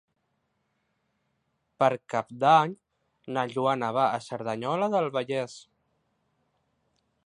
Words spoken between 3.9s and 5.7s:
va a Cerdanyola del Vallès.